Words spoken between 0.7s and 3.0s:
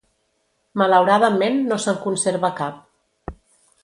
Malauradament no se'n conserva cap.